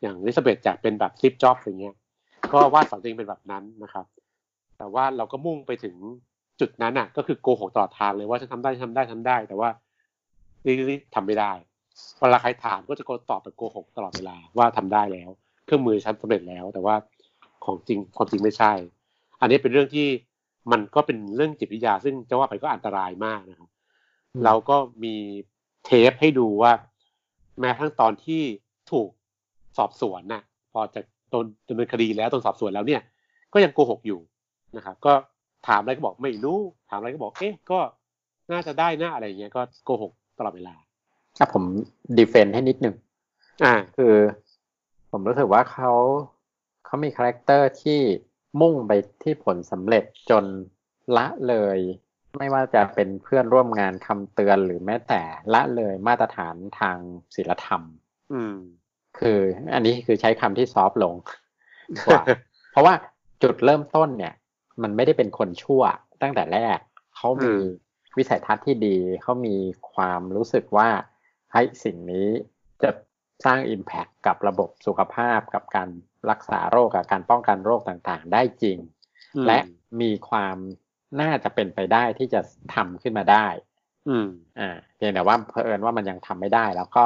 [0.02, 1.96] อย่างลิซาเบธอยากเป็นแบบซิปจ็อบอย่างเงี้ย
[2.54, 4.06] ก็วาดฝันตัวเองเป็นแบบนั้นนะครับ
[4.78, 5.96] แต่ว่าเราก็มุ่งไปถึง
[6.60, 9.70] จุดนั้นอะ ก็คือโกหกตลอดทางเลยว่าฉันทำได้ทำได้ทำได้ แต่ว่า
[10.66, 11.52] นี่ทำไม่ได้
[12.20, 15.30] เวลาใครถามก็จะโกตอบแบบโกหกตลอดเวลาว่าทำได้แล้ว
[15.66, 16.96] เครื่องมือฉันสำเร็จแล้ว แต่ว่า
[17.66, 18.74] ของจริงความจริงไม่ใช่
[19.42, 20.08] อันนี้เป็นเรื่องที่
[20.72, 23.70] มันก็เป็นเรื่องจิตวิทยา ซึ่งจะว่าไปก็อันตรายมากนะครับ
[24.46, 25.16] เราก็มี
[25.86, 26.72] เทปให้ดูว่า
[27.60, 28.44] แม้ทั้งตอนที่
[28.92, 29.10] ถูก
[29.78, 33.02] สอบสวนน่ะ พอจะโดนดำเนินคดีแล้วโดนสอบสวนแล้วเนี่ย
[33.54, 34.20] ก็ยังโกหกอยู่
[34.78, 35.14] นะครับ ก็
[35.68, 37.80] ถามอะไรก็บอกไม่รู้ ถามอะไรก็บอก เอ๊ะก็
[38.52, 40.76] น่าจะได้นะอะไรเงี้ยก็โกหกตลอดเวลา
[41.38, 41.64] ถ้าผม
[42.18, 42.96] defend ให้นิดนึง
[43.64, 44.14] อ่า คือ
[45.12, 45.92] ผมรู้สึกว่าเขา
[46.86, 48.00] เขามี character ที่
[48.62, 48.92] มุ่งไป
[49.24, 50.46] ที่ผลสำเร็จจน
[51.18, 51.80] ละเลย
[52.38, 55.22] ไม่ว่าจะเป็นเพื่อนร่วมงานคำเตือนหรือแม้แต่
[55.54, 56.98] ละเลยมาตรฐานทาง
[57.36, 57.82] ศีลธรรม
[58.34, 58.56] อืม
[59.20, 59.40] คือ
[59.74, 61.16] อันนี้คือใช้คำที่ซอฟลง
[62.08, 62.22] กว่า
[62.72, 62.94] เพราะว่า
[63.44, 64.34] จุดเริ่มต้นเนี่ย
[64.82, 65.84] มันไม่ได้เป็นคนชั่ว
[66.22, 66.78] ตั้งแต่แรก
[67.16, 67.54] เขามี
[68.18, 69.56] วิสัยทัศน์ที่ดีเขามี
[69.94, 70.90] ความรู้สึกว่า
[71.54, 72.28] ให้สิ่งนี้
[72.82, 72.90] จะ
[73.46, 75.90] สร้าง Impact กับระบบสุขภาพกับการ
[76.32, 78.78] รักษาโรคกับการป้องกันโรคต่างๆ ได้จริง
[79.48, 79.60] และ
[80.02, 80.58] มีความ
[81.22, 82.42] น่าจะเป็นไปได้ที่จะ
[82.76, 83.48] ทำขึ้นมาได้
[84.10, 84.28] อืม
[84.60, 87.06] อ่าเพียงแต่ว่าเพอิญว่ามันยังทำไม่ได้แล้วก็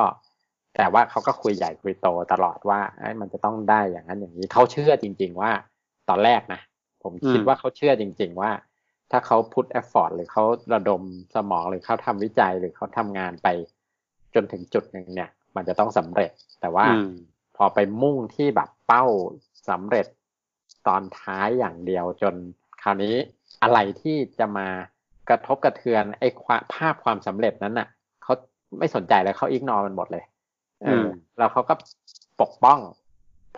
[0.76, 5.52] แต่ว่าเขาก็คุยใหญ่คุยโตตลอดว่าไอ้มันจะต้องได้อย่างนั้นอย่างนี้เขาเชื่อจริง ๆ ว่า
[6.10, 6.62] ตอนแรกนะ
[7.04, 8.52] ผมคิดว่าเขาเชื่อจริง ๆ ว่า
[9.12, 11.02] ถ้าเขา put effort หรือเขาระดม
[11.36, 13.48] สมองหรือเขาทำวิจัยหรือเขาทำงานไป
[14.36, 16.86] จนถึงจุดหนึ่งเนี่ย มันจะต้องสำเร็จ แต่ว่า
[17.64, 19.06] อืมพอไปมุ่งที่แบบเป้า
[19.70, 20.08] สำเร็จ
[20.88, 22.36] ตอนท้ายอย่างเดียวจน
[22.82, 23.16] คราวนี้
[23.64, 24.68] อะไรที่จะมา
[25.30, 27.88] กระทบกระเทือนไอ้ความภาพความสำเร็จนั้นน่ะ
[28.24, 28.34] เขา
[28.80, 30.24] ไม่สนใจเลยเขาอิกนอมันหมดเลย
[30.84, 31.74] เอออมแล้วเขาก็
[32.42, 32.80] ปกป้อง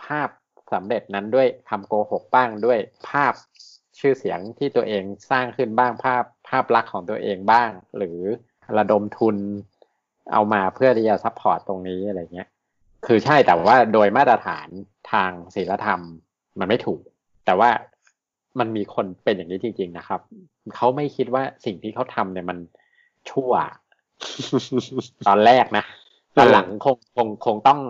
[0.04, 0.28] ภาพ
[0.74, 3.32] สำเร็จนั้นด้วยคำโกหกบ้างด้วยภาพ
[3.98, 8.18] ชื่อเสียงที่ตัวเองสร้างขึ้นบ้างภาพภาพลักษณ์ของตัวเองบ้าง หรือ
[8.78, 9.36] ระดมทุน
[10.32, 12.48] เอามาเพื่อที่จะ support ตรงนี้อะไรเงี้ย
[13.06, 14.68] คือใช่แต่ว่าโดยมาตรฐาน
[15.12, 16.00] ทางศีลธรรม
[16.58, 17.00] มันไม่ถูก
[17.46, 17.70] แต่ว่า
[18.58, 20.20] มันมีคนเป็นอย่างนี้จริง ๆ นะครับ
[20.74, 22.58] เขาไม่คิดว่าสิ่งที่เขาทำเนี่ยมัน
[23.30, 23.52] ชั่ว
[25.28, 25.84] ตอนแรกนะ
[26.36, 27.80] ตอนหลังคงคงคงต้อง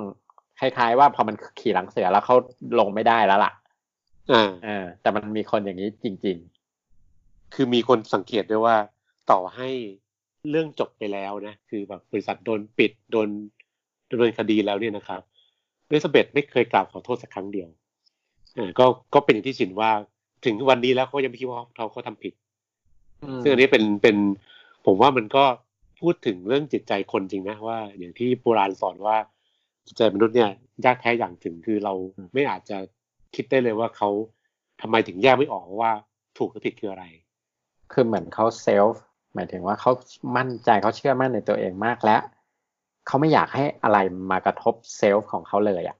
[0.61, 2.37] คล้าย ๆ ว่าพอมันขี่หลังเสือแล้วเขา
[2.79, 3.53] ลงไม่ได้แล้วล่ะ
[4.33, 6.39] อ่าเออแต่มันมีคนอย่างนี้จริง
[7.55, 8.77] คือมีคนสังเกตด้วยว่า
[9.31, 9.69] ต่อให้
[10.51, 13.29] เรื่องจบไปแล้วนะ คือแบบบริษัทโดนปิดโดน
[14.11, 15.21] ดำเนินคดีแล้วเนี่ยนะครับ
[15.87, 17.69] เอลิซาเบธไม่เคยกล่าวขอโทษสักครั้งเดียว
[18.59, 19.91] อ่าก็ก็เป็นอย่างที่สินว่า
[20.45, 24.17] ถึงวันนี้แล้วเขายังไม่คิดว่าเขาเขาทำผิดๆซึ่งอันนี้เป็นเป็น
[24.87, 25.45] ผมว่ามันก็
[26.01, 29.17] พูดถึงเรื่องจิตใจคนจริงนะว่า อย่างที่โบราณสอนว่า
[29.87, 30.51] จิตใจมนุษย์เนี่ย
[30.85, 31.95] ยากแท้อย่างถึงคือเรา
[32.33, 32.77] ไม่อาจจะ
[33.35, 34.11] คิดได้เลยว่าเขา
[34.81, 35.93] ทำไมถึงแยกไม่ออกว่า
[36.39, 37.05] ถูกหรือผิดคืออะไร
[37.93, 39.03] คือเหมือนเขาเซลฟ์
[39.35, 39.91] หมายถึงว่าเขา
[40.37, 42.21] มั่นใจเขาเชื่อมั่นในตัวเองมากแล้ว
[43.07, 43.99] เขาไม่อยากให้อะไร
[44.31, 45.97] มากระทบเซลฟ์ของเขาเลยอะ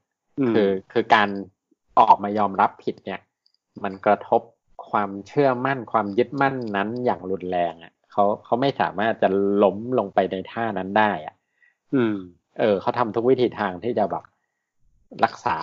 [0.47, 1.29] มคือคือการ
[1.99, 3.21] ออกมายอมรับผิดเนี่ย
[3.83, 4.41] มันกระทบ
[4.89, 9.29] ความเชื่อมั่นความยึดมั่นนั้นอย่างรุนแรงอะเขาเขาไม่สามารถจะ
[9.63, 11.35] ล้มลงไปในท่านั้นได้อะ
[11.95, 12.15] อืม
[12.59, 14.23] เออเขาทำทุกวิธีทางที่จะแบบ
[15.23, 15.59] รักษา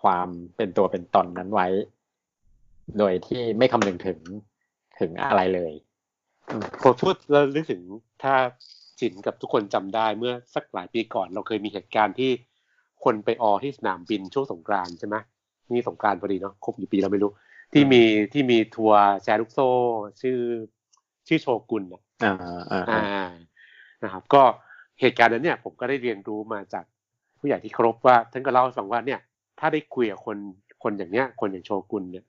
[0.00, 1.68] ความเป็นตัวเป็นตนนั้นไว้
[2.98, 4.18] โดยที่ไม่คำนึงถึง
[5.00, 5.72] ถึงอะไรเลย
[6.48, 7.82] อืมพอพูดแล้วนึกถึง
[8.22, 8.34] ถ้า
[9.00, 12.30] จินกับทุกคนจำได้เมื่อสักหลายปีก่อน เราเคยมีเหตุการณ์ที่
[13.04, 15.16] คนไปออที่สนามบินช่วงสงกรานต์ใช่ไหม
[15.70, 17.30] นี่สงกรานต์พอดีเนาะครบกี่ปีเราไม่รู้
[17.72, 19.68] ที่มีที่มีทัวร์แชร์ลูกโซ่
[20.22, 20.38] ชื่อ
[21.28, 23.28] ชื่อโชกุนอะอ่าอ่าอ่าอ่า
[24.04, 24.42] นะครับ ก็
[25.00, 26.84] เหตุการณ์นั้นเนี่ย ผมก็ได้เรียนรู้มาจาก
[27.38, 29.20] ผู้ใหญ่ที่เคารพว่าท่านก็เล่าให้ฟังว่าเนี่ย
[29.58, 30.36] ถ้าได้คุยกับคน
[30.82, 32.24] คนอย่างเนี้ย คนอย่างโชกุนเนี่ย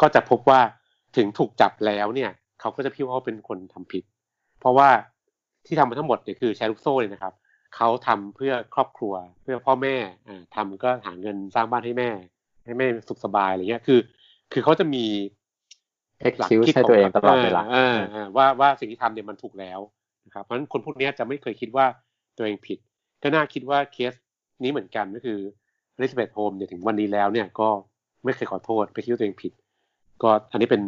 [0.00, 0.60] ก็จะพบว่า
[1.16, 4.04] ถึงถูกจับแล้วเนี่ย เขาก็จะพิดว่าเขาเป็นคนทำผิด
[4.60, 4.88] เพราะว่า
[5.66, 7.32] ที่ทำมาทั้งหมดเนี่ยคือแชร์ลูกโซ่เลยนะครับ
[7.76, 9.96] เขาทำเพื่อครอบครัวเพื่อพ่อแม่
[10.28, 12.10] อ่าทำก็หาเงินสร้างบ้านให้แม่
[12.64, 14.00] ให้แม่สุขสบายอะไรเงี้ยคือ
[14.52, 15.04] คือเขาจะมี
[16.20, 19.80] เอ็กคิวให้ตัวเองตลอดเวลาออออว่าว่าสิ่งที่ทำเนี่ยมันถูกแล้ว
[20.26, 21.86] นะครับเพราะฉะนั้นคนพวกเนี้ยจะไม่เคยคิดว่า
[22.36, 22.78] ตัวเองผิด
[23.22, 24.12] ก็น่าคิดว่าเคส
[24.62, 25.38] นี้เหมือนกันก็คือ
[25.94, 27.68] อลิซาเบธโฮมเนี่ยถึงวันนี้แล้วเนี่ยก็
[28.24, 29.52] ไม่เคยขอโทษไม่คิดว่าตัวเองผิด
[30.22, 30.82] ก็อันนี้เป็น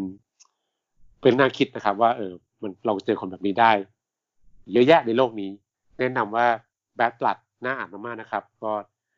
[1.23, 3.73] เป็นน่าคิดนะครับ ว่าเออมันเราเจอคนแบบนี้ได้
[4.73, 5.51] เยอะแยะในโลกนี้
[5.99, 6.47] แนะนำว่า
[6.97, 8.73] แบด b ลัดน่าอ่านมากๆนะครับ ก็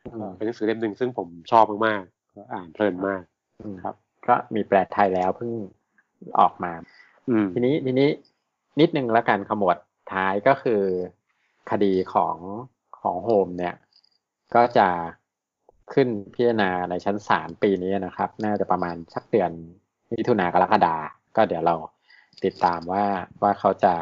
[0.07, 3.23] อืมเป็นหนังสือเล่มหนึ่งซึ่งผมชอบมากๆก็อ่านเพลินมาก
[3.61, 3.95] อืมครับ
[4.27, 5.51] ก็มีแปลไทยแล้วเพิ่ง
[6.41, 6.73] ออกมา
[7.29, 8.09] อืมทีนี้ทีนี้
[8.81, 9.77] นิดนึงแล้วกันขมวด
[10.13, 10.83] ท้ายก็คือ
[11.71, 12.37] คดีของ
[13.01, 13.75] ของโฮมเนี่ย
[14.55, 14.89] ก็จะ
[15.95, 19.51] ขึ้นพิจารณาในชั้นศาลปีนี้นะครับ น่าจะประมาณสักเดือน
[20.13, 20.97] มิถุนากรกฎา
[21.37, 21.77] ก็เดี๋ยวเรา
[22.45, 23.05] ติดตามว่า
[23.43, 23.95] ว่าเขาจะ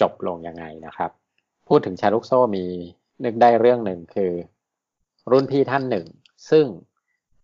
[0.00, 1.10] จบลงยังไงนะครับ
[1.68, 2.64] พูดถึงชาลุกโซ่มี
[3.24, 4.32] นึกได้เรื่องหนึ่งคือ
[5.30, 6.06] รุ่นพี่ท่านหนึ่ง
[6.50, 6.66] ซึ่ง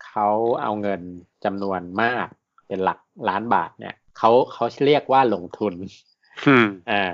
[0.06, 0.28] เขา
[0.62, 1.00] เอาเงิน
[1.44, 2.26] จำนวนมาก
[2.66, 5.74] เป็นหลักล้านบาทเนี่ยเขาเขาเรียกว่าลงทุน
[6.46, 7.04] อืมอ่า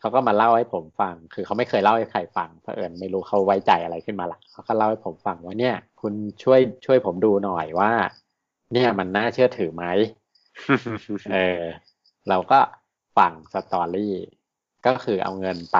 [0.00, 7.92] เขาก็มาเล่าให้ผมฟัง คือเขาไม่เคยเล่าให้ใครฟังเพราะเอิญไม่รู้เขาไว้ใจอะไรขึ้นมาละเขาก็เล่าให้ผมฟังว่าเนี่ย คุณช่วยช่วยผมดูหน่อยว่า
[8.72, 9.84] เนี่ยมันน่าเชื่อถือไหม
[11.32, 11.60] เออ
[12.28, 12.58] เราก็
[13.16, 14.14] ฟังสตอรี่
[14.86, 15.78] ก็คือเอาเงินไป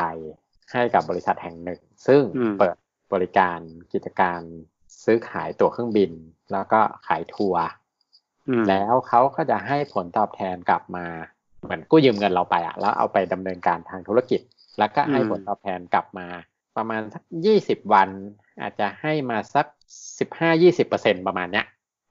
[0.72, 2.76] ให้กับบริษัทแห่งหนึ่ง ซึ่งอืมเปิด
[3.12, 3.58] บริการ
[3.92, 4.40] กิจการ
[5.04, 6.10] ซื้อขายตั๋วเครื่องบิน
[6.52, 7.62] แล้วก็ขายทัวร์
[8.48, 11.06] อืมแล้วเขาก็จะให้ผลตอบแทนกลับมา
[11.62, 14.40] เหมือนกู้ยืมเงินเราไปอะแล้วเอาไปดำเนินการทางธุรกิจ
[14.78, 16.26] แล้วก็ให้อืมผลตอบแทนกลับมา
[16.76, 18.08] ประมาณสักยี่สิบวัน
[18.60, 19.66] อาจจะให้มาสัก
[20.18, 21.66] สิบห้ายี่สิบเปอร์เซ็นประมาณเนี้ย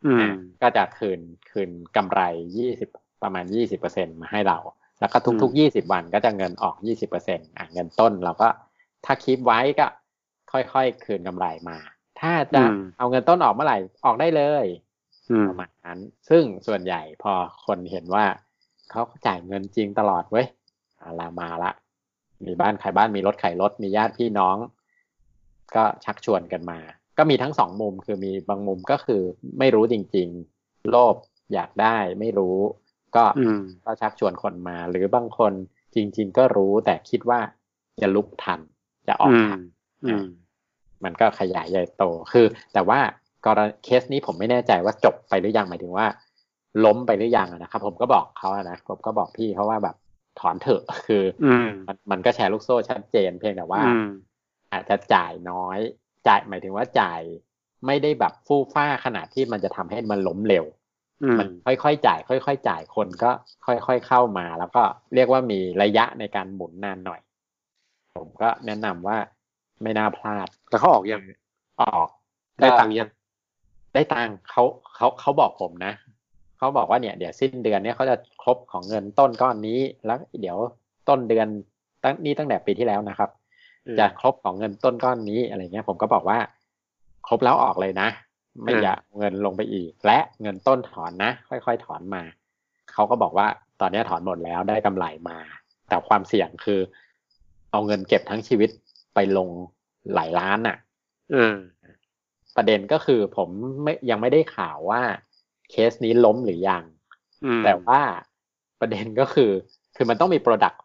[0.05, 0.29] อืมอะ
[0.61, 1.19] ก็จะคืน
[1.51, 2.21] คืนกำไร
[2.57, 2.89] ยี่สิบ
[3.23, 4.57] ประมาณยี่สิบเปอร์เซ็นมาให้เรา
[5.01, 8.47] แล้วก็ทุกๆยี่สิบวันก็จะเงินออกยี่สิบเปอร์เซ็นอะเงินต้นเราก็
[9.05, 9.87] ถ้าคีปไว้ก็
[10.51, 11.77] ค่อยๆคืนกำไรมา
[12.19, 14.65] ถ้าจะอืมเอาเงินต้นออกเมื่อไหร่ออกได้เลย
[15.31, 17.33] อืมประมาณนั้น ซึ่งส่วนใหญ่พอ
[17.65, 18.25] คนเห็นว่า
[18.91, 20.47] เขาจ่ายเงินจริงตลอดเว้ย
[21.03, 21.71] อาลามาละ
[22.45, 24.57] มีบ้านขายบ้านมีรถขายรถมีญาติพี่น้อง
[25.75, 26.79] ก็ชักชวนกันมา
[27.17, 29.21] ก็มีทั้งสองมุมคือมีบางมุมก็คือ
[29.59, 30.27] ไม่รู้จริง
[30.59, 31.15] ๆ โลภ
[31.53, 32.57] อยากได้ไม่รู้
[33.15, 35.53] ก็อืมก็ชักชวนคนมา หรือบางคน
[35.95, 37.39] จริง ๆ ก็รู้แต่คิดว่า
[38.01, 38.59] จะลุกทัน
[39.07, 39.59] จะออกอืมทัน
[40.05, 40.25] อืม
[41.03, 42.99] มันก็ขยายใหญ่โตคือ แต่ว่า
[43.45, 46.07] กรณีเคสนี้ผมไม่แน่ใจว่าจบไปหรือยังหมายถึงว่า
[46.85, 49.95] ล้มไปหรือยังอะนะครับ ผมก็บอกเขาอะนะผมก็บอกพี่เขาว่าแบบ
[50.39, 54.09] ถอนเถอะคืออืมมันมันก็แชร์ลูกโซ่ชัดเจนเพียงแต่ว่าอืม
[54.73, 55.79] อาจจะจ่ายน้อย
[56.27, 57.21] จ่ายหมายถึงว่าจ่าย
[57.85, 60.80] ไม่ได้แบบฟู่ฟ้าขนาดที่มันจะทำให้มันล้มเร็วอื
[61.33, 61.47] มมัน
[61.83, 63.31] ค่อยๆจ่าย ค่อยๆจ่ายคนก็
[63.65, 64.83] ค่อยๆเข้ามา แล้วก็
[65.15, 67.21] เรียกว่ามีระยะในการหมุนนานหน่อย
[68.17, 69.17] ผมก็แนะนำว่า
[69.83, 71.21] ไม่น่าพลาดแต่เขาออกยัง
[71.81, 72.09] ออก
[72.61, 73.09] ได้ตังค์ยัง
[73.93, 74.63] ได้ตังค์เขา
[74.95, 75.93] เขาเขาบอกผมนะ
[76.57, 80.57] เขาบอกว่าเนี่ยเดี๋ยวสิ้นเดือนเนี่ยเขาจะครบของเงินต้นก้อนนี้ แล้วเดี๋ยว
[81.09, 81.47] ต้นเดือน
[82.03, 83.29] ตั้งนี่ตั้งแต่ปีที่แล้วนะครับ
[83.99, 86.37] จะครบของเงินต้นก้อนนี้อะไรเงี้ย ผมก็บอกว่า
[87.27, 88.07] ครบแล้วออกเลยนะ
[88.63, 92.23] ไม่อืมอยากเงินลงไปอีก และเงินต้นถอนนะ ค่อยๆถอนมา
[92.93, 93.47] เขาก็บอกว่า
[93.81, 95.37] ตอนนี้ถอนหมดแล้วได้กำไรมา
[95.87, 96.79] แต่ความเสี่ยงคือ
[97.71, 98.69] เอาเงินเก็บทั้งชีวิต
[99.15, 99.49] ไปลง
[100.13, 100.77] หลายล้านน่ะ
[101.31, 101.55] เออ
[102.55, 103.49] ประเด็นก็คือผม
[103.83, 105.01] ไม่ยังไม่ได้ข่าวว่า
[105.69, 106.83] เคสนี้ล้มหรือยัง
[107.45, 108.01] อืมแต่ว่า
[108.79, 109.51] ประเด็นก็คือ
[109.95, 110.81] คือมันต้องมี product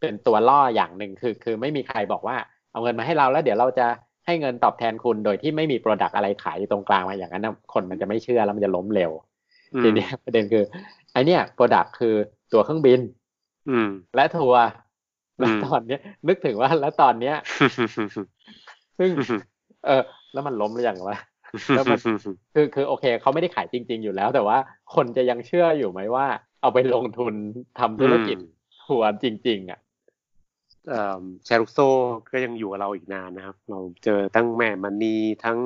[0.00, 2.36] เป็นตัวล่ออย่างหนึ่งคือ คือไม่มีใครบอกว่า
[2.70, 3.86] เอาเงินมาให้เราแล้วเดี๋ยวเราจะ
[4.26, 9.10] ให้เงินตอบแทนคุณโดยที่ไม่มี product อะไรขายอยู่ตรงกลางมาอย่างนั้นนะคนมันจะไม่เชื่อแล้วมันจะล้มเร็ว
[9.74, 10.64] อืมทีเนี้ยประเด็นคือ
[11.12, 12.14] ไอเนี้ย product คือ
[12.52, 13.00] ตัวเครื่องบิน
[13.70, 14.64] อืม และทัวร์
[15.38, 17.36] และอืมตอนเนี้ย นึกถึงว่าแล้วตอนเนี้ย
[18.98, 19.10] ซึ่ง
[19.86, 20.02] เออ
[20.32, 21.18] แล้วมันล้มหรือยังวะ
[21.76, 21.98] แล้วมัน
[22.54, 24.58] คือคือโอเคเขาไม่ได้ขายจริง ๆ อยู่แล้ว แต่ว่า
[24.94, 26.26] คนจะยังเชื่ออยู่ไหมว่า
[26.60, 27.34] เอาไปลงทุน
[27.78, 28.42] ทำธุรกิจอืม
[28.86, 29.89] ทัวร์จริง ๆ อะเอ่อ
[31.44, 31.88] แชร์ลูกโซ่
[32.30, 35.58] ก็ยังอยู่กับเราอีกนานนะครับ เราเจอทั้งแม่มันนีทั้ง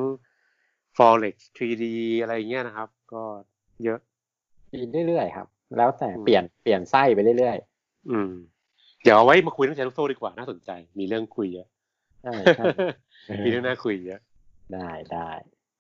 [0.97, 1.85] Forex 3D
[2.21, 3.23] อะไรอย่างเงี้ยนะครับ ก็
[3.85, 3.99] เยอะ
[4.73, 5.47] มีเรื่อยๆครับ
[5.77, 7.57] แล้วแต่อืมเปลี่ยนเปลี่ยนไส้ไปเรื่อย
[8.11, 8.31] อืม
[9.03, 12.65] เดี๋ยวเอาไว้มาคุยเรื่องแชร์ลูกโซ่ดีกว่าน่าสนใจ มีเรื่องคุยเยอะๆใช่ใช่
[13.45, 14.21] มีเรื่องน่าคุยเยอะ
[14.75, 15.31] ได้ได้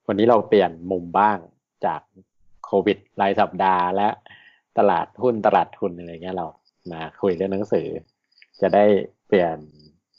[0.06, 1.38] วันนี้เราเปลี่ยนมุมบ้าง
[1.86, 2.00] จาก
[2.64, 4.08] โควิดรายสัปดาห์และ
[4.78, 6.46] ตลาดหุ้นตลาดทุนอะไรเงี้ยเรา
[6.92, 7.86] มาคุยเรื่องหนังสือ
[8.60, 8.84] จะได้
[9.23, 9.58] เปลี่ยน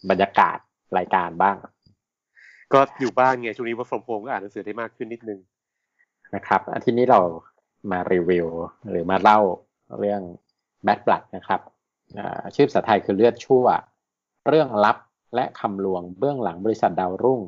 [0.10, 0.58] บรรยากาศ
[0.98, 1.56] รายการบ้าง
[2.74, 5.40] ก็อยู่บ้านไงช่วงนี้ work from home ก็อ่านหนังสือได้มากขึ้นนิดนึง
[6.36, 7.20] นะครับอาทิตย์นี้เรา
[7.92, 8.48] มารีวิว
[8.90, 9.40] หรือมาเล่า
[10.00, 10.22] เรื่อง
[10.86, 11.62] Bad Blood นะครับ
[12.18, 13.66] อ่าชื่อภาษาไทยคือเลือดชั่ว
[14.50, 14.98] เรื่องลับ
[15.36, 17.42] และคำลวงเบื้องหลังบริษัทดาวรุ่ง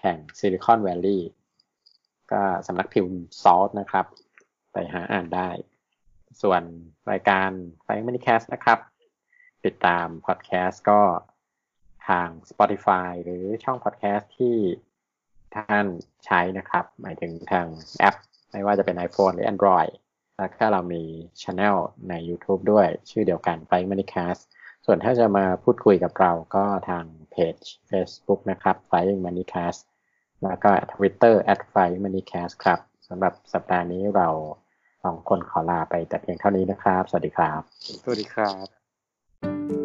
[0.00, 1.30] แห่งซิลิคอนแวลลีย์
[2.32, 4.06] ก็สำนักพิมพ์ Salt นะครับ
[4.72, 5.48] ไปหาอ่านได้
[6.42, 6.62] ส่วน
[7.10, 7.50] รายการ
[7.82, 8.78] ไฟมินิแคสนะครับ
[9.66, 11.00] ติดตามพอดแคสต์ก็
[12.08, 14.56] ทาง Spotify หรือช่องพอดแคสต์ที่
[15.54, 15.86] ท่าน
[16.26, 17.66] ใช้นะครับ หมายถึงทาง
[17.98, 18.16] แอป
[18.52, 19.92] ไม่ว่าจะเป็น iPhone หรือ Android
[20.38, 21.02] แล้วก็เรามี
[21.42, 21.76] ช anel
[22.08, 24.40] ใน YouTube ด้วยชื่อเดียวกัน f i m a n i c a s t
[24.86, 27.56] ส่วนถ้าจะมาพูดคุยกับเราก็ทางเพจ
[27.90, 29.80] Facebook นะครับ f i m a n i c a s t
[30.42, 34.28] แล้วก็ Twitter at f i m a n i c a s t ครับสำหรับสัปดาห์นี้เรา
[35.04, 37.60] สองคนขอลาไปแต่เพียงเท่านี้นะครับ สวัสดีครับ
[38.04, 38.81] สวัสดีครับ
[39.44, 39.81] you